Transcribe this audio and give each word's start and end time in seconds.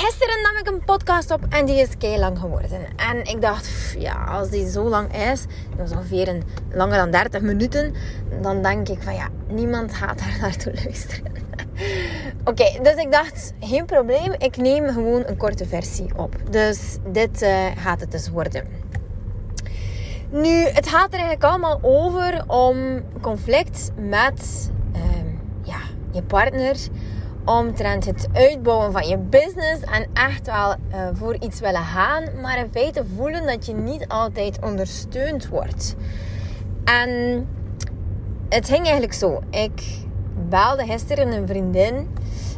Gisteren 0.00 0.42
nam 0.42 0.56
ik 0.56 0.66
een 0.66 0.84
podcast 0.84 1.30
op 1.30 1.40
en 1.48 1.66
die 1.66 1.80
is 1.80 1.88
kei 1.98 2.18
lang 2.18 2.38
geworden. 2.38 2.80
En 2.96 3.24
ik 3.24 3.40
dacht, 3.40 3.94
ja, 3.98 4.24
als 4.24 4.50
die 4.50 4.70
zo 4.70 4.88
lang 4.88 5.14
is, 5.14 5.44
dat 5.76 5.86
is 5.86 5.92
ongeveer 5.96 6.28
een, 6.28 6.42
langer 6.72 6.96
dan 6.96 7.10
30 7.10 7.40
minuten, 7.40 7.94
dan 8.42 8.62
denk 8.62 8.88
ik 8.88 9.02
van 9.02 9.14
ja, 9.14 9.28
niemand 9.48 9.94
gaat 9.94 10.18
daar 10.18 10.38
naartoe 10.40 10.72
luisteren. 10.84 11.32
Oké, 12.44 12.78
dus 12.82 12.94
ik 12.94 13.12
dacht, 13.12 13.52
geen 13.60 13.84
probleem, 13.84 14.34
ik 14.38 14.56
neem 14.56 14.88
gewoon 14.88 15.22
een 15.26 15.36
korte 15.36 15.66
versie 15.66 16.10
op. 16.16 16.36
Dus 16.50 16.96
dit 17.06 17.42
uh, 17.42 17.66
gaat 17.76 18.00
het 18.00 18.10
dus 18.10 18.28
worden. 18.28 18.66
Nu, 20.30 20.64
het 20.66 20.88
gaat 20.88 21.12
er 21.12 21.18
eigenlijk 21.18 21.44
allemaal 21.44 21.78
over 21.82 22.44
om 22.46 23.02
conflict 23.20 23.90
met 23.96 24.70
uh, 24.96 25.02
ja, 25.62 25.80
je 26.10 26.22
partner 26.22 26.76
omtrent 27.44 28.04
het 28.04 28.28
uitbouwen 28.32 28.92
van 28.92 29.08
je 29.08 29.18
business 29.18 29.80
en 29.80 30.06
echt 30.12 30.46
wel 30.46 30.70
uh, 30.70 31.08
voor 31.12 31.36
iets 31.40 31.60
willen 31.60 31.84
gaan, 31.84 32.24
maar 32.42 32.58
in 32.58 32.70
feite 32.70 33.04
voelen 33.16 33.46
dat 33.46 33.66
je 33.66 33.74
niet 33.74 34.08
altijd 34.08 34.58
ondersteund 34.64 35.48
wordt. 35.48 35.94
En 36.84 37.48
het 38.48 38.68
ging 38.68 38.82
eigenlijk 38.82 39.12
zo. 39.12 39.40
Ik 39.50 39.82
belde 40.48 40.84
gisteren 40.84 41.32
een 41.32 41.46
vriendin 41.46 42.08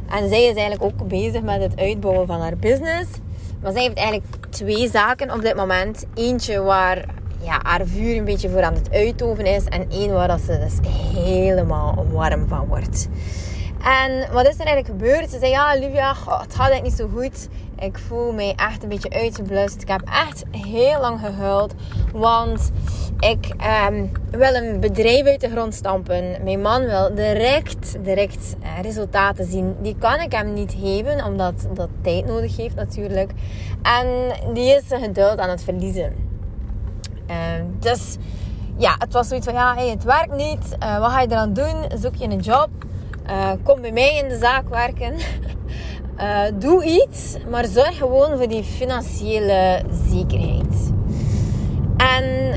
en 0.08 0.28
zij 0.28 0.44
is 0.44 0.54
eigenlijk 0.54 0.82
ook 0.82 1.08
bezig 1.08 1.42
met 1.42 1.62
het 1.62 1.80
uitbouwen 1.80 2.26
van 2.26 2.40
haar 2.40 2.56
business. 2.56 3.08
Maar 3.62 3.72
zij 3.72 3.82
heeft 3.82 3.96
eigenlijk 3.96 4.46
twee 4.50 4.88
zaken 4.88 5.32
op 5.32 5.42
dit 5.42 5.56
moment. 5.56 6.04
Eentje 6.14 6.60
waar 6.60 7.04
ja, 7.40 7.60
haar 7.62 7.86
vuur 7.86 8.16
een 8.16 8.24
beetje 8.24 8.48
voor 8.48 8.62
aan 8.62 8.74
het 8.74 8.90
uitoven 8.90 9.46
is 9.46 9.64
en 9.64 9.90
één 9.90 10.12
waar 10.12 10.38
ze 10.38 10.58
dus 10.58 10.90
helemaal 11.14 12.06
warm 12.12 12.48
van 12.48 12.66
wordt. 12.66 13.08
En 13.82 14.32
wat 14.32 14.46
is 14.46 14.58
er 14.58 14.66
eigenlijk 14.66 14.86
gebeurd? 14.86 15.30
Ze 15.30 15.38
zei, 15.38 15.50
ja 15.50 15.74
Olivia, 15.74 16.08
het 16.08 16.18
gaat 16.24 16.48
eigenlijk 16.48 16.82
niet 16.82 16.96
zo 16.96 17.08
goed. 17.14 17.48
Ik 17.78 17.98
voel 17.98 18.32
me 18.32 18.54
echt 18.54 18.82
een 18.82 18.88
beetje 18.88 19.10
uitgeblust. 19.10 19.82
Ik 19.82 19.88
heb 19.88 20.02
echt 20.28 20.44
heel 20.50 21.00
lang 21.00 21.20
gehuild. 21.20 21.74
Want 22.12 22.70
ik 23.18 23.54
um, 23.88 24.12
wil 24.30 24.54
een 24.54 24.80
bedrijf 24.80 25.26
uit 25.26 25.40
de 25.40 25.50
grond 25.50 25.74
stampen. 25.74 26.36
Mijn 26.44 26.60
man 26.60 26.84
wil 26.84 27.14
direct, 27.14 28.04
direct 28.04 28.56
uh, 28.62 28.68
resultaten 28.82 29.46
zien. 29.46 29.76
Die 29.80 29.96
kan 29.98 30.20
ik 30.20 30.32
hem 30.32 30.52
niet 30.52 30.74
geven, 30.80 31.24
omdat 31.24 31.54
dat 31.74 31.88
tijd 32.02 32.26
nodig 32.26 32.56
heeft 32.56 32.74
natuurlijk. 32.74 33.32
En 33.82 34.06
die 34.54 34.76
is 34.76 34.88
zijn 34.88 35.02
geduld 35.02 35.38
aan 35.38 35.50
het 35.50 35.62
verliezen. 35.62 36.30
Uh, 37.30 37.36
dus 37.78 38.16
ja, 38.76 38.94
het 38.98 39.12
was 39.12 39.28
zoiets 39.28 39.46
van, 39.46 39.54
ja, 39.54 39.76
het 39.76 40.04
werkt 40.04 40.36
niet. 40.36 40.76
Uh, 40.82 40.98
wat 40.98 41.10
ga 41.10 41.20
je 41.20 41.30
eraan 41.30 41.52
doen? 41.52 41.98
Zoek 42.00 42.14
je 42.14 42.24
een 42.24 42.38
job? 42.38 42.68
Uh, 43.26 43.50
kom 43.62 43.80
bij 43.80 43.92
mij 43.92 44.16
in 44.16 44.28
de 44.28 44.38
zaak 44.38 44.68
werken. 44.68 45.14
Uh, 46.18 46.42
doe 46.62 46.84
iets, 46.84 47.36
maar 47.50 47.64
zorg 47.64 47.96
gewoon 47.98 48.36
voor 48.36 48.48
die 48.48 48.64
financiële 48.64 49.82
zekerheid. 50.10 50.92
En 51.96 52.54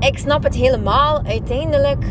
ik 0.00 0.18
snap 0.18 0.42
het 0.42 0.54
helemaal. 0.54 1.22
Uiteindelijk 1.24 2.04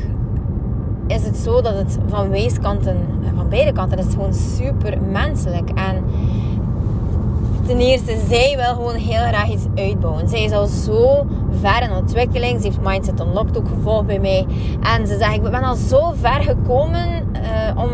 is 1.07 1.23
het 1.23 1.37
zo 1.37 1.61
dat 1.61 1.75
het 1.77 1.97
van 2.07 2.29
weeskanten, 2.29 2.97
van 3.35 3.49
beide 3.49 3.71
kanten, 3.71 3.97
is 3.97 4.13
gewoon 4.13 4.33
super 4.33 5.01
menselijk. 5.01 5.69
En 5.69 6.03
ten 7.67 7.79
eerste, 7.79 8.17
zij 8.29 8.53
wil 8.55 8.73
gewoon 8.73 8.95
heel 8.95 9.27
graag 9.27 9.49
iets 9.49 9.65
uitbouwen. 9.75 10.29
Zij 10.29 10.43
is 10.43 10.51
al 10.51 10.65
zo 10.65 11.25
ver 11.61 11.81
in 11.81 11.91
ontwikkeling. 11.91 12.61
Ze 12.61 12.67
heeft 12.67 12.81
Mindset 12.81 13.19
Unlocked 13.19 13.57
ook 13.57 13.67
gevolgd 13.67 14.05
bij 14.05 14.19
mij. 14.19 14.45
En 14.95 15.07
ze 15.07 15.17
zegt, 15.17 15.35
ik 15.35 15.41
ben 15.41 15.63
al 15.63 15.75
zo 15.75 16.13
ver 16.21 16.41
gekomen 16.41 17.23
uh, 17.33 17.83
om... 17.83 17.89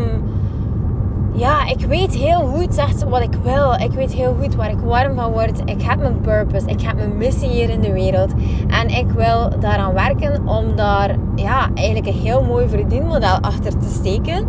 Ja, 1.34 1.66
ik 1.66 1.80
weet 1.80 2.14
heel 2.14 2.46
goed, 2.46 3.04
wat 3.08 3.22
ik 3.22 3.34
wil. 3.42 3.72
Ik 3.72 3.90
weet 3.90 4.12
heel 4.12 4.36
goed 4.40 4.54
waar 4.54 4.70
ik 4.70 4.78
warm 4.78 5.14
van 5.14 5.32
word. 5.32 5.60
Ik 5.64 5.82
heb 5.82 5.98
mijn 5.98 6.20
purpose. 6.20 6.66
Ik 6.66 6.80
heb 6.80 6.96
mijn 6.96 7.16
missie 7.16 7.48
hier 7.48 7.70
in 7.70 7.80
de 7.80 7.92
wereld. 7.92 8.32
En 8.68 8.88
ik 8.88 9.10
wil 9.10 9.48
daaraan 9.60 9.92
werken 9.92 10.48
om 10.48 10.76
daar 10.76 11.16
ja, 11.34 11.68
eigenlijk 11.74 12.06
een 12.06 12.20
heel 12.20 12.42
mooi 12.42 12.68
verdienmodel 12.68 13.38
achter 13.40 13.78
te 13.78 13.88
steken. 13.88 14.46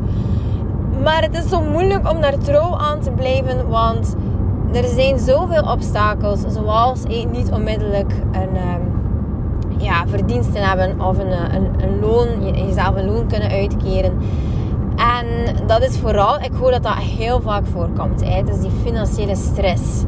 Maar 1.04 1.22
het 1.22 1.36
is 1.36 1.50
zo 1.50 1.62
moeilijk 1.62 2.12
om 2.12 2.22
daar 2.22 2.38
trouw 2.38 2.78
aan 2.78 3.00
te 3.00 3.12
blijven, 3.12 3.70
want 3.70 4.16
er 4.74 4.88
zijn 4.88 5.20
zoveel 5.20 5.72
obstakels, 5.72 6.42
zoals 6.48 7.04
niet 7.32 7.52
onmiddellijk 7.52 8.12
een 8.32 8.56
um, 8.56 8.94
ja, 9.78 10.08
verdiensten 10.08 10.70
hebben 10.70 11.02
of 11.02 11.18
een, 11.18 11.56
een, 11.56 11.70
een 11.84 12.00
loon, 12.00 12.56
jezelf 12.56 12.96
een 12.96 13.06
loon 13.06 13.28
kunnen 13.28 13.50
uitkeren. 13.50 14.14
En 14.96 15.56
dat 15.68 15.82
is 15.84 15.98
vooral, 15.98 16.42
ik 16.42 16.52
hoor 16.60 16.72
dat 16.72 16.84
dat 16.84 16.98
heel 16.98 17.42
vaak 17.42 17.66
voorkomt. 17.66 18.24
Hè. 18.24 18.44
Dus 18.44 18.60
die 18.60 18.72
financiële 18.84 19.36
stress. 19.36 20.04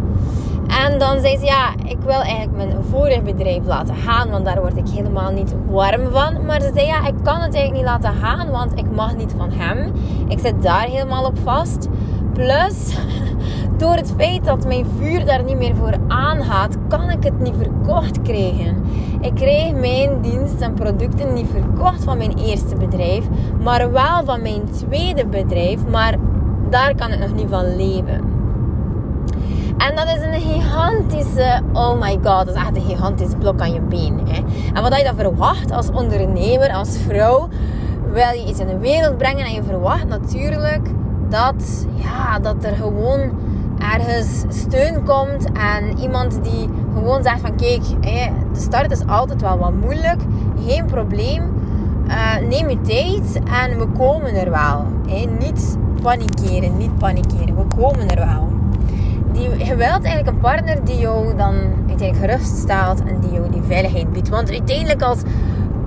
En 0.67 0.99
dan 0.99 1.19
zei 1.19 1.37
ze, 1.37 1.45
ja, 1.45 1.73
ik 1.85 1.97
wil 1.99 2.21
eigenlijk 2.21 2.55
mijn 2.55 2.83
vorig 2.89 3.23
bedrijf 3.23 3.65
laten 3.65 3.95
gaan, 3.95 4.29
want 4.29 4.45
daar 4.45 4.61
word 4.61 4.77
ik 4.77 4.87
helemaal 4.87 5.31
niet 5.31 5.55
warm 5.69 6.11
van. 6.11 6.45
Maar 6.45 6.61
ze 6.61 6.71
zei, 6.73 6.85
ja, 6.85 7.07
ik 7.07 7.13
kan 7.23 7.41
het 7.41 7.55
eigenlijk 7.55 7.73
niet 7.73 7.83
laten 7.83 8.13
gaan, 8.13 8.49
want 8.49 8.79
ik 8.79 8.91
mag 8.95 9.15
niet 9.15 9.33
van 9.37 9.51
hem. 9.51 9.91
Ik 10.27 10.39
zit 10.39 10.61
daar 10.61 10.83
helemaal 10.83 11.25
op 11.25 11.37
vast. 11.43 11.87
Plus, 12.33 12.97
door 13.77 13.95
het 13.95 14.13
feit 14.17 14.45
dat 14.45 14.67
mijn 14.67 14.85
vuur 14.97 15.25
daar 15.25 15.43
niet 15.43 15.57
meer 15.57 15.75
voor 15.75 15.93
aangaat, 16.07 16.77
kan 16.87 17.09
ik 17.09 17.23
het 17.23 17.39
niet 17.39 17.53
verkocht 17.57 18.21
krijgen. 18.21 18.83
Ik 19.21 19.35
kreeg 19.35 19.73
mijn 19.73 20.21
diensten 20.21 20.61
en 20.61 20.73
producten 20.73 21.33
niet 21.33 21.47
verkocht 21.51 22.03
van 22.03 22.17
mijn 22.17 22.37
eerste 22.37 22.75
bedrijf, 22.75 23.25
maar 23.63 23.91
wel 23.91 24.23
van 24.25 24.41
mijn 24.41 24.61
tweede 24.71 25.25
bedrijf. 25.25 25.87
Maar 25.87 26.15
daar 26.69 26.95
kan 26.95 27.11
ik 27.11 27.19
nog 27.19 27.33
niet 27.33 27.49
van 27.49 27.75
leven. 27.75 28.33
En 29.77 29.95
dat 29.95 30.05
is 30.05 30.21
een 30.21 30.41
gigantische, 30.41 31.61
oh 31.73 31.99
my 31.99 32.13
god, 32.23 32.45
dat 32.45 32.47
is 32.47 32.53
echt 32.53 32.75
een 32.75 32.81
gigantisch 32.81 33.33
blok 33.39 33.59
aan 33.59 33.73
je 33.73 33.81
been. 33.81 34.19
Hè? 34.27 34.43
En 34.73 34.81
wat 34.81 34.97
je 34.97 35.03
dan 35.03 35.15
verwacht 35.15 35.71
als 35.71 35.91
ondernemer, 35.91 36.69
als 36.73 36.97
vrouw, 36.97 37.47
wil 38.11 38.31
je 38.33 38.45
iets 38.47 38.59
in 38.59 38.67
de 38.67 38.77
wereld 38.77 39.17
brengen 39.17 39.45
en 39.45 39.53
je 39.53 39.63
verwacht 39.63 40.07
natuurlijk 40.07 40.89
dat, 41.29 41.87
ja, 41.95 42.39
dat 42.39 42.63
er 42.63 42.75
gewoon 42.75 43.31
ergens 43.79 44.43
steun 44.49 45.03
komt 45.03 45.51
en 45.51 45.99
iemand 45.99 46.43
die 46.43 46.69
gewoon 46.93 47.23
zegt 47.23 47.39
van 47.41 47.55
kijk, 47.55 47.83
de 48.53 48.59
start 48.59 48.91
is 48.91 49.07
altijd 49.07 49.41
wel 49.41 49.57
wat 49.57 49.73
moeilijk, 49.73 50.21
geen 50.67 50.85
probleem, 50.85 51.53
uh, 52.07 52.47
neem 52.49 52.69
je 52.69 52.81
tijd 52.81 53.39
en 53.63 53.77
we 53.77 53.87
komen 53.97 54.35
er 54.35 54.49
wel. 54.49 54.85
Niet 55.39 55.77
panikeren, 56.01 56.77
niet 56.77 56.97
panikeren, 56.97 57.55
we 57.55 57.75
komen 57.77 58.07
er 58.07 58.25
wel. 58.25 58.47
Die, 59.31 59.65
je 59.65 59.75
wilt 59.75 60.03
eigenlijk 60.03 60.27
een 60.27 60.39
partner 60.39 60.85
die 60.85 60.97
jou 60.97 61.35
dan 61.35 61.55
uiteindelijk 61.87 62.31
gerust 62.31 62.57
staat 62.57 62.99
en 62.99 63.19
die 63.19 63.31
jou 63.31 63.49
die 63.49 63.61
veiligheid 63.67 64.11
biedt. 64.11 64.29
Want 64.29 64.51
uiteindelijk 64.51 65.01
als 65.01 65.21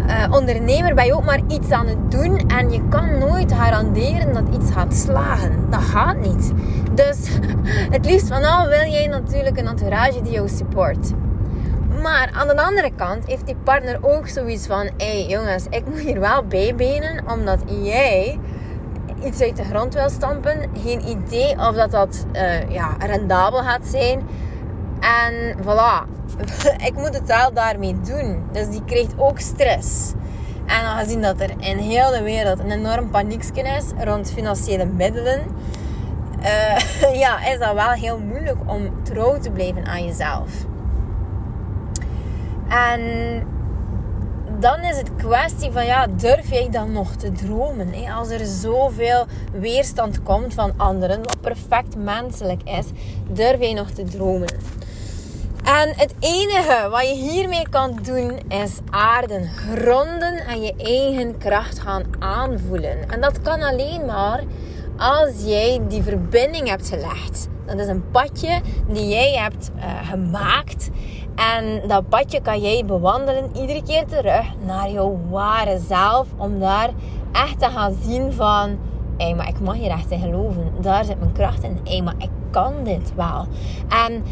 uh, 0.08 0.24
ondernemer 0.30 0.94
ben 0.94 1.04
je 1.04 1.14
ook 1.14 1.24
maar 1.24 1.40
iets 1.48 1.70
aan 1.70 1.86
het 1.86 2.10
doen 2.10 2.48
en 2.48 2.70
je 2.70 2.88
kan 2.88 3.18
nooit 3.18 3.52
garanderen 3.52 4.32
dat 4.32 4.54
iets 4.54 4.72
gaat 4.72 4.94
slagen. 4.94 5.70
Dat 5.70 5.82
gaat 5.82 6.16
niet. 6.16 6.52
Dus 6.94 7.28
het 7.96 8.04
liefst 8.04 8.28
van 8.28 8.44
al 8.44 8.68
wil 8.68 8.90
jij 8.90 9.06
natuurlijk 9.06 9.58
een 9.58 9.66
entourage 9.66 10.22
die 10.22 10.32
jou 10.32 10.48
support. 10.48 11.10
Maar 12.02 12.30
aan 12.34 12.48
de 12.48 12.62
andere 12.62 12.90
kant 12.96 13.26
heeft 13.26 13.46
die 13.46 13.56
partner 13.64 13.98
ook 14.00 14.28
zoiets 14.28 14.66
van: 14.66 14.90
hé 14.96 15.20
hey, 15.20 15.26
jongens, 15.26 15.66
ik 15.70 15.86
moet 15.86 15.98
hier 15.98 16.20
wel 16.20 16.44
bijbenen 16.44 17.24
omdat 17.30 17.60
jij 17.82 18.38
iets 19.24 19.40
uit 19.40 19.56
de 19.56 19.64
grond 19.64 19.94
wil 19.94 20.10
stampen. 20.10 20.70
Geen 20.84 21.08
idee 21.08 21.58
of 21.58 21.74
dat 21.74 21.90
dat 21.90 22.26
uh, 22.32 22.70
ja, 22.70 22.96
rendabel 22.98 23.62
gaat 23.62 23.86
zijn. 23.86 24.22
En 25.00 25.56
voilà, 25.62 26.06
ik 26.88 26.94
moet 26.94 27.14
het 27.14 27.26
wel 27.26 27.52
daarmee 27.52 28.00
doen. 28.00 28.42
Dus 28.52 28.68
die 28.68 28.84
krijgt 28.84 29.12
ook 29.16 29.38
stress. 29.38 30.12
En 30.66 30.84
aangezien 30.84 31.22
dat 31.22 31.40
er 31.40 31.50
in 31.58 31.76
heel 31.76 32.10
de 32.10 32.22
wereld 32.22 32.58
een 32.58 32.70
enorm 32.70 33.10
paniekje 33.10 33.62
is 33.62 34.04
rond 34.04 34.32
financiële 34.32 34.84
middelen, 34.84 35.40
uh, 36.40 37.14
ja, 37.22 37.46
is 37.46 37.58
dat 37.58 37.74
wel 37.74 37.90
heel 37.90 38.18
moeilijk 38.18 38.58
om 38.66 39.02
trouw 39.02 39.38
te 39.38 39.50
blijven 39.50 39.86
aan 39.86 40.04
jezelf. 40.04 40.50
En 42.68 43.02
dan 44.58 44.80
is 44.80 44.96
het 44.96 45.16
kwestie 45.16 45.70
van, 45.70 45.86
ja, 45.86 46.06
durf 46.06 46.50
jij 46.50 46.68
dan 46.70 46.92
nog 46.92 47.14
te 47.14 47.32
dromen? 47.32 47.92
Hè? 47.92 48.12
Als 48.12 48.28
er 48.28 48.46
zoveel 48.46 49.26
weerstand 49.52 50.22
komt 50.22 50.54
van 50.54 50.72
anderen, 50.76 51.22
wat 51.22 51.40
perfect 51.40 51.96
menselijk 51.96 52.62
is, 52.62 52.86
durf 53.30 53.60
jij 53.60 53.72
nog 53.72 53.90
te 53.90 54.04
dromen? 54.04 54.48
En 55.68 55.92
het 55.96 56.14
enige 56.20 56.88
wat 56.90 57.08
je 57.08 57.14
hiermee 57.14 57.68
kan 57.68 57.98
doen 58.02 58.38
is 58.48 58.78
aarden, 58.90 59.48
gronden 59.48 60.36
en 60.46 60.62
je 60.62 60.74
eigen 60.76 61.38
kracht 61.38 61.78
gaan 61.78 62.02
aanvoelen. 62.18 63.10
En 63.10 63.20
dat 63.20 63.42
kan 63.42 63.62
alleen 63.62 64.04
maar 64.06 64.42
als 64.96 65.30
jij 65.44 65.80
die 65.88 66.02
verbinding 66.02 66.68
hebt 66.68 66.88
gelegd. 66.88 67.48
Dat 67.66 67.78
is 67.78 67.86
een 67.86 68.10
padje 68.10 68.60
die 68.86 69.08
jij 69.08 69.32
hebt 69.32 69.70
uh, 69.76 70.08
gemaakt. 70.10 70.90
En 71.34 71.88
dat 71.88 72.08
padje 72.08 72.40
kan 72.40 72.60
jij 72.60 72.84
bewandelen 72.84 73.50
iedere 73.56 73.82
keer 73.82 74.06
terug 74.06 74.46
naar 74.66 74.90
jouw 74.90 75.18
ware 75.30 75.78
zelf. 75.88 76.26
Om 76.36 76.60
daar 76.60 76.90
echt 77.32 77.58
te 77.58 77.68
gaan 77.70 77.96
zien 78.02 78.32
van... 78.32 78.78
Hé, 79.16 79.34
maar 79.34 79.48
ik 79.48 79.60
mag 79.60 79.74
hier 79.74 79.90
echt 79.90 80.10
in 80.10 80.20
geloven. 80.20 80.72
Daar 80.80 81.04
zit 81.04 81.18
mijn 81.18 81.32
kracht 81.32 81.62
in. 81.62 81.78
Hé, 81.84 82.02
maar 82.02 82.14
ik 82.18 82.30
kan 82.50 82.74
dit 82.84 83.14
wel. 83.14 83.46
En 83.88 84.24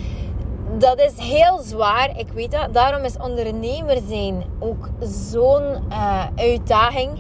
dat 0.78 1.00
is 1.00 1.18
heel 1.18 1.58
zwaar, 1.62 2.18
ik 2.18 2.28
weet 2.28 2.50
dat. 2.50 2.74
Daarom 2.74 3.04
is 3.04 3.16
ondernemer 3.16 3.98
zijn 4.08 4.44
ook 4.58 4.88
zo'n 5.00 5.62
uh, 5.88 6.24
uitdaging. 6.36 7.10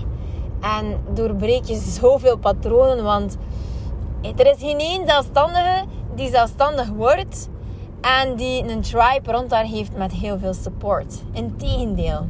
En 0.60 1.00
doorbreek 1.14 1.64
je 1.64 1.76
zoveel 2.00 2.36
patronen. 2.36 3.04
Want 3.04 3.36
er 4.36 4.46
is 4.46 4.58
geen 4.58 4.78
één 4.78 5.06
zelfstandige 5.06 5.84
die 6.14 6.30
zelfstandig 6.30 6.88
wordt 6.88 7.48
en 8.00 8.36
die 8.36 8.68
een 8.68 8.80
tribe 8.80 9.32
rond 9.32 9.50
daar 9.50 9.64
heeft 9.64 9.96
met 9.96 10.12
heel 10.12 10.38
veel 10.38 10.54
support. 10.54 11.22
Integendeel. 11.32 12.26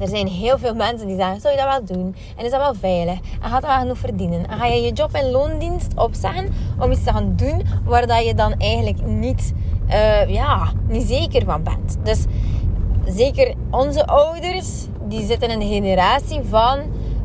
Er 0.00 0.08
zijn 0.08 0.26
heel 0.26 0.58
veel 0.58 0.74
mensen 0.74 1.06
die 1.06 1.16
zeggen: 1.16 1.40
Zou 1.40 1.54
je 1.54 1.60
dat 1.60 1.68
wel 1.68 1.96
doen? 1.96 2.14
En 2.36 2.44
is 2.44 2.50
dat 2.50 2.60
wel 2.60 2.74
veilig? 2.74 3.18
En 3.40 3.50
gaat 3.50 3.60
dat 3.60 3.70
wel 3.70 3.78
genoeg 3.78 3.98
verdienen? 3.98 4.48
En 4.48 4.58
ga 4.58 4.66
je 4.66 4.82
je 4.82 4.92
job 4.92 5.12
en 5.12 5.30
loondienst 5.30 5.92
opzeggen 5.96 6.48
om 6.78 6.90
iets 6.90 7.04
te 7.04 7.12
gaan 7.12 7.32
doen 7.36 7.62
waar 7.84 8.06
dat 8.06 8.24
je 8.24 8.34
dan 8.34 8.52
eigenlijk 8.52 9.06
niet, 9.06 9.52
uh, 9.90 10.28
ja, 10.28 10.72
niet 10.88 11.06
zeker 11.06 11.44
van 11.44 11.62
bent? 11.62 11.96
Dus 12.02 12.24
zeker 13.06 13.54
onze 13.70 14.06
ouders, 14.06 14.86
die 15.08 15.26
zitten 15.26 15.50
in 15.50 15.58
de 15.58 15.66
generatie 15.66 16.40
van 16.48 16.80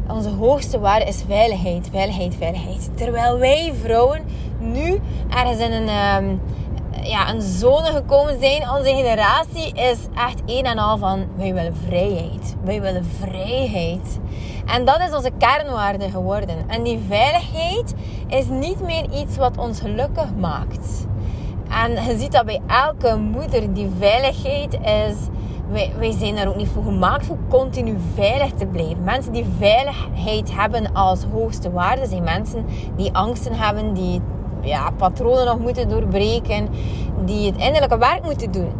onze 0.07 0.29
hoogste 0.29 0.79
waarde 0.79 1.05
is 1.05 1.23
veiligheid, 1.27 1.89
veiligheid, 1.91 2.35
veiligheid. 2.35 2.89
Terwijl 2.97 3.37
wij 3.37 3.73
vrouwen 3.83 4.21
nu 4.59 4.99
ergens 5.29 5.57
in 5.57 5.71
een, 5.71 5.89
um, 6.23 6.41
ja, 7.03 7.29
een 7.29 7.41
zone 7.41 7.85
gekomen 7.85 8.39
zijn. 8.39 8.69
Onze 8.69 8.95
generatie 8.95 9.73
is 9.73 9.97
echt 10.15 10.41
een 10.45 10.65
en 10.65 10.77
al 10.77 10.97
van 10.97 11.25
wij 11.35 11.53
willen 11.53 11.75
vrijheid. 11.87 12.55
Wij 12.63 12.81
willen 12.81 13.05
vrijheid. 13.19 14.19
En 14.65 14.85
dat 14.85 14.99
is 14.99 15.15
onze 15.15 15.31
kernwaarde 15.37 16.09
geworden. 16.09 16.55
En 16.67 16.83
die 16.83 16.99
veiligheid 17.07 17.93
is 18.27 18.45
niet 18.47 18.81
meer 18.81 19.05
iets 19.11 19.37
wat 19.37 19.57
ons 19.57 19.79
gelukkig 19.79 20.35
maakt. 20.37 21.05
En 21.83 21.91
je 21.91 22.17
ziet 22.17 22.31
dat 22.31 22.45
bij 22.45 22.61
elke 22.67 23.15
moeder. 23.17 23.73
Die 23.73 23.89
veiligheid 23.99 24.73
is 24.73 25.15
wij, 25.97 26.11
zijn 26.11 26.35
daar 26.35 26.47
ook 26.47 26.55
niet 26.55 26.67
voor 26.67 26.83
gemaakt 26.83 27.25
voor 27.25 27.37
continu 27.49 27.97
veilig 28.13 28.51
te 28.51 28.65
blijven. 28.65 29.03
Mensen 29.03 29.31
die 29.31 29.45
veiligheid 29.57 30.55
hebben 30.55 30.93
als 30.93 31.23
hoogste 31.23 31.71
waarde 31.71 32.05
zijn 32.05 32.23
mensen 32.23 32.65
die 32.95 33.13
angsten 33.13 33.53
hebben, 33.53 33.93
die 33.93 34.21
ja, 34.61 34.91
patronen 34.91 35.45
nog 35.45 35.59
moeten 35.59 35.89
doorbreken, 35.89 36.69
die 37.25 37.45
het 37.45 37.57
innerlijke 37.57 37.97
werk 37.97 38.23
moeten 38.23 38.51
doen. 38.51 38.71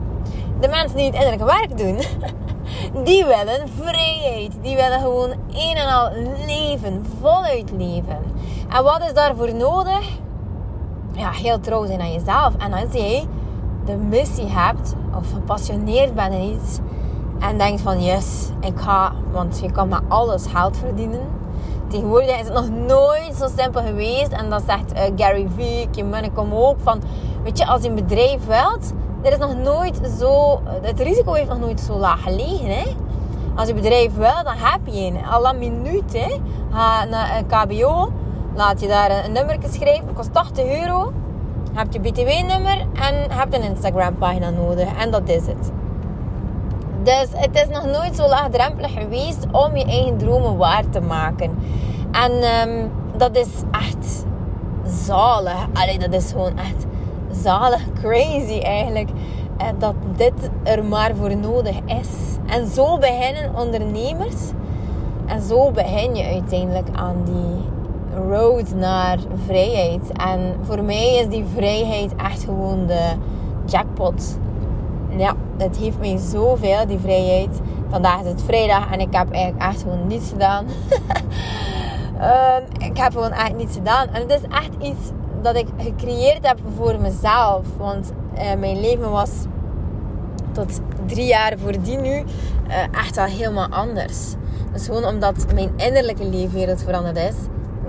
De 0.60 0.68
mensen 0.68 0.98
die 0.98 1.06
het 1.06 1.16
innerlijke 1.16 1.46
werk 1.46 1.78
doen, 1.78 1.98
die 3.06 3.26
willen 3.26 3.70
vrijheid. 3.82 4.52
Die 4.62 4.76
willen 4.76 5.00
gewoon 5.00 5.30
een 5.54 5.76
en 5.76 5.94
al 5.94 6.10
leven, 6.46 7.06
voluit 7.22 7.72
leven. 7.78 8.20
En 8.70 8.84
wat 8.84 9.02
is 9.02 9.14
daarvoor 9.14 9.56
nodig? 9.56 10.22
Ja, 11.16 11.32
heel 11.32 11.60
trouw 11.60 11.86
zijn 11.86 12.02
aan 12.02 12.12
jezelf. 12.12 12.54
En 12.58 12.74
als 12.74 12.94
jij 12.94 13.28
de 13.86 13.96
missie 13.96 14.48
hebt 14.48 14.96
of 15.18 15.32
gepassioneerd 15.34 16.16
bent 16.16 16.34
in 16.34 16.42
iets 16.42 16.80
en 17.40 17.58
denkt 17.58 17.82
van 17.82 18.04
yes, 18.04 18.50
ik 18.60 18.80
ga, 18.80 19.12
want 19.32 19.60
je 19.60 19.72
kan 19.72 19.88
met 19.88 20.02
alles 20.08 20.46
geld 20.46 20.78
verdienen. 20.78 21.22
Tegenwoordig 21.88 22.40
is 22.40 22.46
het 22.46 22.54
nog 22.54 22.70
nooit 22.70 23.36
zo 23.36 23.48
simpel 23.58 23.82
geweest 23.82 24.32
en 24.32 24.50
dat 24.50 24.64
zegt 24.68 24.94
uh, 24.94 25.00
Gary 25.16 25.48
Vee, 25.56 25.88
Kim 25.92 26.10
Munnekom 26.10 26.54
ook 26.54 26.78
van, 26.84 27.02
weet 27.44 27.58
je, 27.58 27.66
als 27.66 27.82
je 27.82 27.90
een 27.90 27.96
bedrijf 27.96 28.46
wilt, 28.46 28.94
er 29.22 29.32
is 29.32 29.38
nog 29.38 29.56
nooit 29.58 30.00
zo, 30.20 30.62
het 30.82 31.00
risico 31.00 31.34
heeft 31.34 31.50
nog 31.50 31.60
nooit 31.60 31.80
zo 31.80 31.98
laag 31.98 32.24
gelegen, 32.24 32.68
hè. 32.68 32.84
Als 33.56 33.68
je 33.68 33.74
bedrijf 33.74 34.16
wil, 34.16 34.44
dan 34.44 34.56
heb 34.56 34.80
je 34.84 35.02
een. 35.02 35.26
Al 35.26 35.48
een 35.48 35.58
minuut, 35.58 36.14
hè. 36.14 36.40
Ga 36.72 37.06
naar 37.06 37.38
een 37.38 37.46
KBO, 37.46 38.12
laat 38.56 38.82
je 38.82 38.88
daar 38.88 39.26
een, 39.26 39.32
nummer 39.32 39.58
schrijven, 39.70 40.14
kost 40.14 40.34
80 40.34 40.82
euro 40.82 41.14
heb 41.74 41.94
je 41.94 42.00
BTW-nummer 42.00 42.86
en 42.94 43.32
heb 43.32 43.54
een 43.54 43.64
Instagram-pagina 43.64 44.50
nodig. 44.50 44.98
En 44.98 45.12
dat 45.12 45.30
is 45.30 45.46
het. 45.48 45.72
Dus 47.04 47.28
het 47.32 47.56
is 47.56 47.68
nog 47.68 47.86
nooit 47.86 48.16
zo 48.16 48.28
laagdrempelig 48.28 48.92
geweest 48.94 49.46
om 49.52 49.78
je 49.78 49.86
eigen 49.86 50.18
dromen 50.18 50.58
waar 50.58 50.90
te 50.90 51.02
maken. 51.02 51.58
En 52.12 52.32
um, 52.70 52.92
dat 53.18 53.38
is 53.38 53.50
echt 53.72 54.26
zalig. 54.86 55.68
Allee, 55.74 56.00
dat 56.00 56.14
is 56.14 56.32
gewoon 56.32 56.58
echt 56.58 56.86
zalig, 57.32 57.82
crazy 58.02 58.60
eigenlijk. 58.60 59.10
Eh, 59.58 59.68
dat 59.78 59.96
dit 60.16 60.50
er 60.64 60.86
maar 60.86 61.16
voor 61.16 61.38
nodig 61.38 61.76
is. 61.86 62.10
En 62.46 62.68
zo 62.68 62.98
beginnen 62.98 63.56
ondernemers. 63.56 64.52
En 65.26 65.42
zo 65.42 65.72
begin 65.72 66.16
je 66.16 66.24
uiteindelijk 66.24 66.88
aan 66.96 67.24
die 67.24 67.73
road 68.16 68.76
naar 68.76 69.18
vrijheid. 69.46 70.12
En 70.12 70.56
voor 70.62 70.84
mij 70.84 71.16
is 71.16 71.28
die 71.28 71.46
vrijheid 71.56 72.16
echt 72.16 72.44
gewoon 72.44 72.86
de 72.86 73.10
jackpot. 73.66 74.38
Ja, 75.18 75.36
het 75.58 75.78
heeft 75.78 76.00
mij 76.00 76.18
zoveel, 76.18 76.88
die 76.88 77.00
vrijheid. 77.00 77.60
Vandaag 77.90 78.22
is 78.22 78.28
het 78.28 78.42
vrijdag 78.42 78.92
en 78.92 79.00
ik 79.00 79.14
heb 79.14 79.32
eigenlijk 79.32 79.64
echt 79.64 79.82
gewoon 79.82 80.08
niets 80.08 80.30
gedaan. 80.30 80.66
um, 82.22 82.64
ik 82.90 82.98
heb 82.98 83.12
gewoon 83.12 83.32
echt 83.32 83.56
niets 83.56 83.76
gedaan. 83.76 84.08
En 84.08 84.22
het 84.22 84.32
is 84.32 84.42
echt 84.50 84.72
iets 84.82 85.12
dat 85.42 85.56
ik 85.56 85.68
gecreëerd 85.78 86.48
heb 86.48 86.60
voor 86.78 87.00
mezelf. 87.00 87.66
Want 87.78 88.12
uh, 88.36 88.42
mijn 88.60 88.80
leven 88.80 89.12
was 89.12 89.30
tot 90.52 90.80
drie 91.06 91.26
jaar 91.26 91.54
voordien 91.58 92.02
nu 92.02 92.24
uh, 92.68 92.76
echt 92.92 93.16
wel 93.16 93.26
helemaal 93.26 93.68
anders. 93.70 94.34
Dus 94.72 94.86
gewoon 94.86 95.06
omdat 95.06 95.54
mijn 95.54 95.72
innerlijke 95.76 96.26
leefwereld 96.26 96.84
veranderd 96.84 97.18
is, 97.18 97.36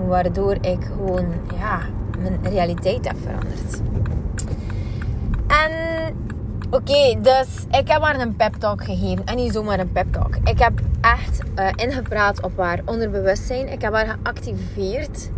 Waardoor 0.07 0.53
ik 0.61 0.83
gewoon 0.83 1.25
ja, 1.57 1.79
mijn 2.19 2.39
realiteit 2.43 3.07
heb 3.07 3.17
veranderd. 3.21 3.81
En 5.47 5.71
oké, 6.69 7.21
dus 7.21 7.65
ik 7.79 7.87
heb 7.87 8.01
haar 8.01 8.19
een 8.19 8.35
pep 8.35 8.53
talk 8.53 8.83
gegeven. 8.83 9.25
En 9.25 9.35
niet 9.35 9.53
zomaar 9.53 9.79
een 9.79 9.91
pep 9.91 10.13
talk. 10.13 10.35
Ik 10.43 10.59
heb 10.59 10.79
echt 11.01 11.41
uh, 11.59 11.67
ingepraat 11.75 12.41
op 12.41 12.57
haar 12.57 12.81
onderbewustzijn. 12.85 13.71
Ik 13.71 13.81
heb 13.81 13.93
haar 13.93 14.17
geactiveerd 14.21 15.29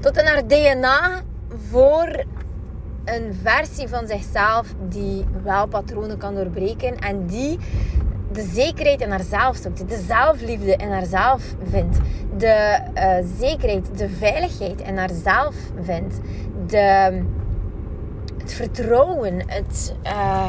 tot 0.00 0.16
in 0.16 0.26
haar 0.26 0.46
DNA 0.46 1.20
voor 1.70 2.24
een 3.04 3.38
versie 3.42 3.88
van 3.88 4.06
zichzelf 4.06 4.74
die 4.88 5.24
wel 5.42 5.66
patronen 5.66 6.18
kan 6.18 6.34
doorbreken 6.34 6.98
en 6.98 7.26
die 7.26 7.58
de 8.32 8.42
zekerheid 8.42 9.00
in 9.00 9.10
haarzelf 9.10 9.56
zoekt, 9.56 9.88
de 9.88 10.04
zelfliefde 10.06 10.76
in 10.76 10.90
haarzelf 10.90 11.42
vindt, 11.70 11.98
de 12.36 12.78
uh, 12.94 13.14
zekerheid, 13.38 13.98
de 13.98 14.08
veiligheid 14.08 14.80
in 14.80 14.96
haarzelf 14.96 15.54
vindt, 15.80 16.20
de, 16.66 17.22
het 18.38 18.52
vertrouwen, 18.52 19.42
het, 19.46 19.94
uh, 20.06 20.46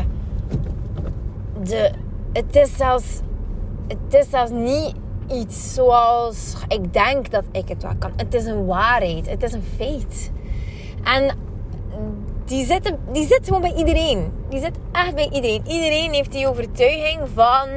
de, 1.63 1.91
het, 2.33 2.55
is 2.55 2.77
zelfs, 2.77 3.19
het 3.88 4.13
is 4.13 4.29
zelfs 4.29 4.51
niet 4.51 4.95
iets 5.31 5.74
zoals 5.74 6.55
ik 6.67 6.93
denk 6.93 7.31
dat 7.31 7.43
ik 7.51 7.67
het 7.67 7.83
wel 7.83 7.95
kan. 8.00 8.12
Het 8.15 8.33
is 8.33 8.45
een 8.45 8.65
waarheid, 8.65 9.29
het 9.29 9.43
is 9.43 9.53
een 9.53 9.63
feit. 9.77 10.31
En 11.03 11.38
die 12.50 12.65
zit, 12.65 12.94
die 13.12 13.27
zit 13.27 13.46
gewoon 13.46 13.62
bij 13.62 13.74
iedereen. 13.74 14.32
Die 14.50 14.60
zit 14.60 14.77
echt 14.91 15.15
bij 15.15 15.29
iedereen. 15.32 15.68
Iedereen 15.68 16.13
heeft 16.13 16.32
die 16.32 16.48
overtuiging 16.48 17.20
van 17.34 17.68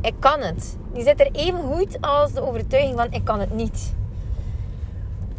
ik 0.00 0.14
kan 0.18 0.40
het. 0.40 0.76
Die 0.92 1.02
zit 1.02 1.20
er 1.20 1.28
even 1.32 1.60
goed 1.60 2.00
als 2.00 2.32
de 2.32 2.46
overtuiging 2.46 2.96
van 2.96 3.06
ik 3.10 3.24
kan 3.24 3.40
het 3.40 3.54
niet. 3.54 3.94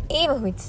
Even 0.08 0.40
goed. 0.40 0.62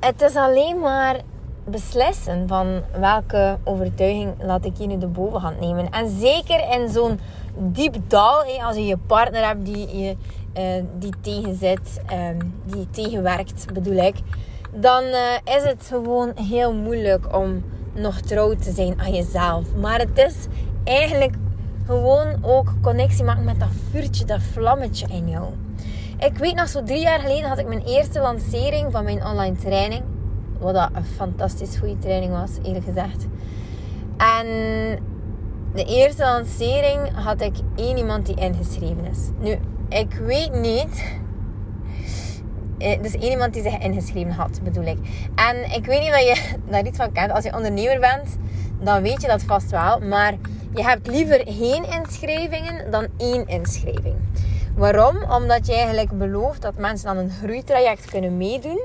Het 0.00 0.22
is 0.22 0.34
alleen 0.34 0.78
maar 0.78 1.20
beslissen 1.64 2.48
van 2.48 2.82
welke 2.98 3.58
overtuiging 3.64 4.34
laat 4.42 4.64
ik 4.64 4.76
hier 4.76 4.86
nu 4.86 4.98
de 4.98 5.06
bovenhand 5.06 5.60
nemen. 5.60 5.90
En 5.90 6.18
zeker 6.18 6.80
in 6.80 6.88
zo'n 6.88 7.20
diep 7.56 7.96
dal, 8.06 8.44
als 8.60 8.76
je 8.76 8.86
je 8.86 8.96
partner 8.96 9.46
hebt 9.46 9.64
die 9.64 9.96
je 9.96 10.16
uh, 10.58 10.84
die 10.98 11.12
tegenzet, 11.20 12.00
uh, 12.12 12.28
die 12.64 12.90
tegenwerkt, 12.90 13.72
bedoel 13.72 13.96
ik 13.96 14.16
dan 14.72 15.02
uh, 15.04 15.54
is 15.56 15.62
het 15.62 15.86
gewoon 15.88 16.32
heel 16.34 16.74
moeilijk 16.74 17.36
om 17.36 17.64
nog 17.94 18.20
trouw 18.20 18.54
te 18.54 18.72
zijn 18.72 19.00
aan 19.00 19.12
jezelf. 19.12 19.74
Maar 19.74 19.98
het 19.98 20.18
is 20.18 20.34
eigenlijk 20.84 21.34
gewoon 21.86 22.36
ook 22.42 22.74
connectie 22.82 23.24
maken 23.24 23.44
met 23.44 23.60
dat 23.60 23.68
vuurtje, 23.90 24.24
dat 24.24 24.42
vlammetje 24.42 25.06
in 25.10 25.28
jou. 25.28 25.44
Ik 26.18 26.38
weet 26.38 26.54
nog, 26.54 26.68
zo 26.68 26.82
drie 26.82 27.00
jaar 27.00 27.20
geleden 27.20 27.48
had 27.48 27.58
ik 27.58 27.66
mijn 27.66 27.84
eerste 27.84 28.20
lancering 28.20 28.92
van 28.92 29.04
mijn 29.04 29.24
online 29.26 29.56
training. 29.56 30.02
Wat 30.58 30.74
dat 30.74 30.90
een 30.92 31.04
fantastisch 31.04 31.76
goede 31.76 31.98
training 31.98 32.32
was, 32.32 32.50
eerlijk 32.62 32.84
gezegd. 32.84 33.26
En 34.16 34.46
de 35.74 35.84
eerste 35.84 36.22
lancering 36.22 37.14
had 37.14 37.40
ik 37.40 37.54
één 37.76 37.96
iemand 37.96 38.26
die 38.26 38.34
ingeschreven 38.34 39.04
is. 39.04 39.18
Nu, 39.38 39.58
ik 39.88 40.12
weet 40.12 40.52
niet. 40.52 41.04
Eh, 42.78 43.02
dus 43.02 43.12
één 43.12 43.30
iemand 43.30 43.52
die 43.52 43.62
zich 43.62 43.78
ingeschreven 43.78 44.32
had, 44.32 44.60
bedoel 44.62 44.84
ik. 44.84 44.98
En 45.34 45.72
ik 45.72 45.86
weet 45.86 46.00
niet 46.00 46.10
of 46.10 46.20
je 46.20 46.54
daar 46.70 46.86
iets 46.86 46.96
van 46.96 47.12
kent. 47.12 47.32
Als 47.32 47.44
je 47.44 47.54
ondernemer 47.54 48.00
bent, 48.00 48.36
dan 48.80 49.02
weet 49.02 49.22
je 49.22 49.28
dat 49.28 49.42
vast 49.42 49.70
wel. 49.70 49.98
Maar 49.98 50.34
je 50.74 50.82
hebt 50.82 51.06
liever 51.06 51.42
geen 51.46 51.84
inschrijvingen 51.84 52.90
dan 52.90 53.06
één 53.16 53.46
inschrijving. 53.46 54.14
Waarom? 54.76 55.22
Omdat 55.30 55.66
je 55.66 55.74
eigenlijk 55.74 56.18
belooft 56.18 56.62
dat 56.62 56.76
mensen 56.76 57.06
dan 57.06 57.16
een 57.16 57.30
groeitraject 57.30 58.04
kunnen 58.10 58.36
meedoen. 58.36 58.80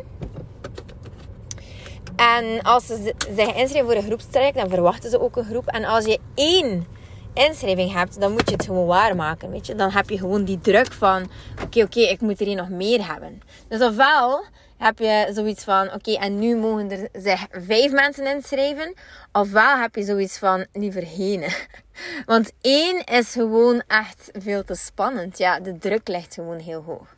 En 2.15 2.61
als 2.61 2.85
ze 2.85 3.13
zich 3.35 3.55
inschrijven 3.55 3.85
voor 3.85 3.95
een 3.95 4.03
groepstraject, 4.03 4.55
dan 4.55 4.69
verwachten 4.69 5.09
ze 5.09 5.21
ook 5.21 5.35
een 5.35 5.45
groep. 5.45 5.67
En 5.67 5.85
als 5.85 6.05
je 6.05 6.19
één 6.35 6.85
inschrijving 7.33 7.93
hebt, 7.93 8.19
dan 8.19 8.31
moet 8.31 8.49
je 8.49 8.55
het 8.55 8.65
gewoon 8.65 8.85
waarmaken. 8.85 9.51
Weet 9.51 9.67
je? 9.67 9.75
Dan 9.75 9.91
heb 9.91 10.09
je 10.09 10.17
gewoon 10.17 10.43
die 10.43 10.59
druk 10.59 10.91
van: 10.91 11.29
oké, 11.63 11.81
oké, 11.81 11.99
ik 11.99 12.21
moet 12.21 12.39
er 12.39 12.45
hier 12.45 12.55
nog 12.55 12.69
meer 12.69 13.07
hebben. 13.07 13.41
Dus 13.67 13.81
ofwel 13.81 14.43
heb 14.77 14.99
je 14.99 15.29
zoiets 15.33 15.63
van: 15.63 15.93
oké, 15.93 16.11
en 16.11 16.39
nu 16.39 16.55
mogen 16.55 16.91
er 16.91 17.09
zich 17.13 17.47
vijf 17.51 17.91
mensen 17.91 18.35
inschrijven. 18.35 18.93
Ofwel 19.31 19.77
heb 19.77 19.95
je 19.95 20.03
zoiets 20.03 20.37
van: 20.37 20.65
liever 20.73 21.03
geen. 21.05 21.43
Want 22.25 22.51
één 22.61 23.03
is 23.03 23.31
gewoon 23.31 23.83
echt 23.87 24.29
veel 24.33 24.63
te 24.63 24.75
spannend. 24.75 25.37
Ja, 25.37 25.59
de 25.59 25.77
druk 25.77 26.07
ligt 26.07 26.33
gewoon 26.33 26.59
heel 26.59 26.81
hoog. 26.81 27.15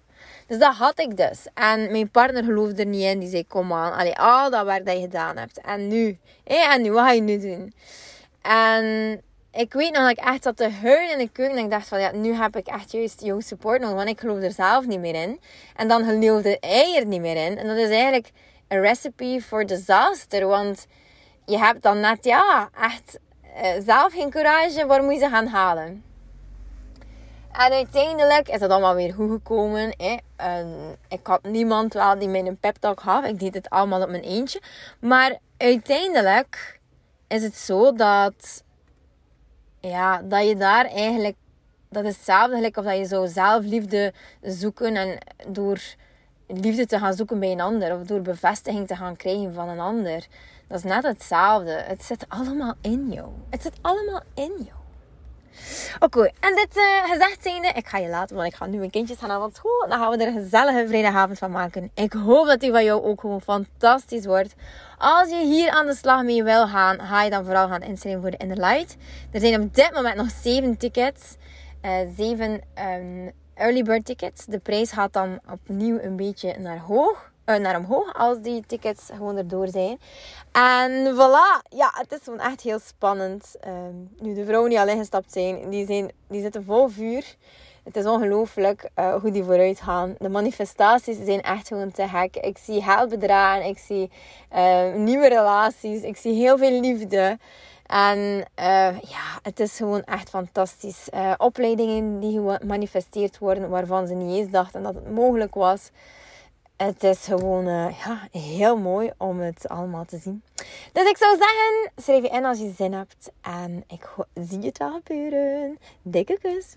Dus 0.47 0.59
dat 0.59 0.75
had 0.75 0.99
ik 0.99 1.17
dus. 1.17 1.47
En 1.53 1.91
mijn 1.91 2.09
partner 2.09 2.43
geloofde 2.43 2.81
er 2.81 2.87
niet 2.87 3.03
in. 3.03 3.19
Die 3.19 3.29
zei, 3.29 3.47
kom 3.47 3.73
aan. 3.73 3.93
Allee, 3.93 4.17
al 4.17 4.49
dat 4.49 4.65
werk 4.65 4.85
dat 4.85 4.95
je 4.95 5.01
gedaan 5.01 5.37
hebt. 5.37 5.61
En 5.61 5.87
nu? 5.87 6.17
Hé, 6.43 6.55
en 6.55 6.81
nu? 6.81 6.91
Wat 6.91 7.03
ga 7.03 7.11
je 7.11 7.21
nu 7.21 7.39
doen? 7.39 7.73
En 8.41 9.21
ik 9.55 9.73
weet 9.73 9.93
nog 9.93 10.01
dat 10.01 10.11
ik 10.11 10.23
echt 10.25 10.43
zat 10.43 10.57
te 10.57 10.69
huilen 10.69 11.11
in 11.11 11.17
de 11.17 11.29
keuken. 11.29 11.57
En 11.57 11.63
ik 11.63 11.69
dacht 11.69 11.87
van, 11.87 11.99
ja, 11.99 12.11
nu 12.11 12.33
heb 12.33 12.55
ik 12.55 12.67
echt 12.67 12.91
juist 12.91 13.21
jouw 13.21 13.39
support 13.39 13.81
nodig. 13.81 13.95
Want 13.95 14.09
ik 14.09 14.19
geloof 14.19 14.41
er 14.41 14.51
zelf 14.51 14.85
niet 14.85 14.99
meer 14.99 15.15
in. 15.15 15.39
En 15.75 15.87
dan 15.87 16.03
geloofde 16.03 16.57
hij 16.59 16.95
er 16.97 17.05
niet 17.05 17.21
meer 17.21 17.45
in. 17.45 17.57
En 17.57 17.67
dat 17.67 17.77
is 17.77 17.89
eigenlijk 17.89 18.31
een 18.67 18.81
recipe 18.81 19.41
for 19.41 19.65
disaster. 19.65 20.47
Want 20.47 20.87
je 21.45 21.57
hebt 21.57 21.81
dan 21.81 21.99
net, 21.99 22.25
ja, 22.25 22.69
echt 22.81 23.19
uh, 23.43 23.69
zelf 23.85 24.13
geen 24.13 24.29
courage. 24.29 24.85
Waar 24.85 25.03
moet 25.03 25.13
je 25.13 25.19
ze 25.19 25.29
gaan 25.29 25.47
halen? 25.47 26.03
En 27.51 27.71
uiteindelijk 27.71 28.49
is 28.49 28.59
het 28.59 28.71
allemaal 28.71 28.95
weer 28.95 29.13
goed 29.13 29.31
gekomen. 29.31 29.95
Hè. 29.97 30.17
ik 31.07 31.19
had 31.27 31.43
niemand 31.43 31.93
wel 31.93 32.19
die 32.19 32.27
mij 32.27 32.45
een 32.45 32.57
pep 32.57 32.75
talk 32.79 32.99
gaf. 32.99 33.25
Ik 33.25 33.39
deed 33.39 33.53
het 33.53 33.69
allemaal 33.69 34.01
op 34.01 34.09
mijn 34.09 34.23
eentje. 34.23 34.61
Maar 34.99 35.37
uiteindelijk 35.57 36.79
is 37.27 37.43
het 37.43 37.55
zo 37.55 37.93
dat, 37.93 38.63
ja, 39.87 40.21
dat 40.21 40.47
je 40.47 40.55
daar 40.55 40.85
eigenlijk... 40.85 41.35
Dat 41.89 42.03
is 42.05 42.15
hetzelfde 42.15 42.55
gelijk 42.55 42.77
of 42.77 42.83
dat 42.83 42.97
je 42.97 43.05
zou 43.05 43.27
zelfliefde 43.27 44.13
zoeken. 44.41 44.95
En 44.95 45.17
door 45.47 45.81
liefde 46.47 46.85
te 46.85 46.99
gaan 46.99 47.13
zoeken 47.13 47.39
bij 47.39 47.51
een 47.51 47.61
ander. 47.61 47.95
Of 47.95 48.01
door 48.01 48.21
bevestiging 48.21 48.87
te 48.87 48.95
gaan 48.95 49.15
krijgen 49.15 49.53
van 49.53 49.69
een 49.69 49.79
ander. 49.79 50.27
Dat 50.67 50.77
is 50.77 50.83
net 50.83 51.03
hetzelfde. 51.03 51.71
Het 51.71 52.03
zit 52.03 52.25
allemaal 52.27 52.73
in 52.81 53.11
jou. 53.11 53.29
Het 53.49 53.61
zit 53.61 53.77
allemaal 53.81 54.21
in 54.33 54.53
jou. 54.57 54.84
Oké, 55.99 56.31
en 56.39 56.55
dit 56.55 56.77
uh, 56.77 56.83
gezegd 57.11 57.43
zijnde, 57.43 57.67
ik 57.67 57.87
ga 57.87 57.97
je 57.97 58.09
laten, 58.09 58.35
want 58.35 58.47
ik 58.47 58.55
ga 58.55 58.65
nu 58.65 58.77
mijn 58.77 58.89
kindjes 58.89 59.17
gaan 59.17 59.31
aan 59.31 59.51
school. 59.53 59.85
Dan 59.89 59.99
gaan 59.99 60.11
we 60.11 60.17
er 60.17 60.27
een 60.27 60.43
gezellige 60.43 60.87
vrijdagavond 60.87 61.37
van 61.37 61.51
maken. 61.51 61.91
Ik 61.93 62.13
hoop 62.13 62.45
dat 62.45 62.59
die 62.59 62.71
van 62.71 62.83
jou 62.83 63.03
ook 63.03 63.19
gewoon 63.19 63.41
fantastisch 63.41 64.25
wordt. 64.25 64.55
Als 64.97 65.29
je 65.29 65.45
hier 65.45 65.69
aan 65.69 65.85
de 65.85 65.95
slag 65.95 66.23
mee 66.23 66.43
wil 66.43 66.67
gaan, 66.67 66.99
ga 66.99 67.23
je 67.23 67.29
dan 67.29 67.45
vooral 67.45 67.67
gaan 67.67 67.81
inschrijven 67.81 68.21
voor 68.21 68.31
de 68.31 68.37
Inner 68.37 68.57
Light. 68.57 68.95
Er 69.31 69.39
zijn 69.39 69.61
op 69.61 69.75
dit 69.75 69.91
moment 69.93 70.15
nog 70.15 70.29
7 70.41 70.77
tickets. 70.77 71.35
Uh, 71.81 71.91
7 72.17 72.51
um, 72.51 73.31
early 73.53 73.83
bird 73.83 74.05
tickets. 74.05 74.45
De 74.45 74.59
prijs 74.59 74.91
gaat 74.91 75.13
dan 75.13 75.39
opnieuw 75.51 75.99
een 75.99 76.15
beetje 76.15 76.55
naar 76.59 76.79
hoog. 76.79 77.33
Uh, 77.45 77.55
naar 77.55 77.77
omhoog 77.77 78.13
als 78.13 78.41
die 78.41 78.63
tickets 78.65 79.09
gewoon 79.13 79.37
erdoor 79.37 79.67
zijn. 79.67 79.99
En 80.51 81.13
voilà, 81.13 81.69
ja, 81.69 81.91
het 81.97 82.11
is 82.11 82.19
gewoon 82.23 82.39
echt 82.39 82.61
heel 82.61 82.79
spannend. 82.79 83.55
Ehm, 83.59 83.95
nu 84.19 84.33
de 84.33 84.45
vrouwen 84.45 84.69
die 84.69 84.79
al 84.79 84.87
ingestapt 84.87 85.31
zijn, 85.31 85.69
die, 85.69 85.85
zijn, 85.85 86.11
die 86.27 86.41
zitten 86.41 86.63
vol 86.63 86.87
vuur. 86.87 87.35
Het 87.83 87.95
is 87.95 88.05
ongelooflijk 88.05 88.89
uh, 88.99 89.15
hoe 89.15 89.31
die 89.31 89.43
vooruit 89.43 89.81
gaan. 89.81 90.15
De 90.19 90.29
manifestaties 90.29 91.17
zijn 91.25 91.41
echt 91.41 91.67
gewoon 91.67 91.91
te 91.91 92.07
gek. 92.07 92.35
Ik 92.35 92.57
zie 92.57 92.81
geldbedragen, 92.81 93.65
ik 93.65 93.77
zie 93.77 94.11
uh, 94.55 94.93
nieuwe 94.93 95.27
relaties, 95.27 96.01
ik 96.01 96.17
zie 96.17 96.33
heel 96.33 96.57
veel 96.57 96.79
liefde. 96.79 97.37
En 97.85 98.19
ja, 99.01 99.39
het 99.41 99.59
is 99.59 99.77
gewoon 99.77 100.03
echt 100.03 100.29
fantastisch. 100.29 101.09
opleidingen 101.37 102.19
die 102.19 102.41
gemanifesteerd 102.57 103.37
worden 103.37 103.69
waarvan 103.69 104.07
ze 104.07 104.13
niet 104.13 104.37
eens 104.37 104.51
dachten 104.51 104.83
dat 104.83 104.95
het 104.95 105.11
mogelijk 105.11 105.53
was 105.53 105.91
het 106.77 107.03
is 107.03 107.25
gewoon 107.25 107.67
uh, 107.67 107.99
ja, 108.05 108.27
heel 108.39 108.77
mooi 108.77 109.11
om 109.17 109.39
het 109.39 109.67
allemaal 109.67 110.05
te 110.05 110.17
zien. 110.17 110.43
Dus 110.93 111.09
ik 111.09 111.17
zou 111.17 111.37
zeggen, 111.37 111.91
schrijf 111.95 112.23
je 112.23 112.29
in 112.29 112.45
als 112.45 112.59
je 112.59 112.73
zin 112.77 112.93
hebt. 112.93 113.31
En 113.41 113.83
ik 113.87 114.09
zie 114.49 114.59
het 114.59 114.77
wel 114.77 114.99
gebeuren. 115.03 115.77
Dikke 116.01 116.37
kus. 116.41 116.75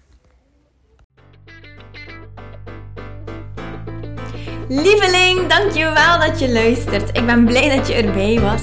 Lieveling, 4.68 5.46
dankjewel 5.46 6.18
dat 6.18 6.40
je 6.40 6.52
luistert. 6.52 7.16
Ik 7.16 7.26
ben 7.26 7.44
blij 7.44 7.76
dat 7.76 7.88
je 7.88 7.94
erbij 7.94 8.40
was. 8.40 8.62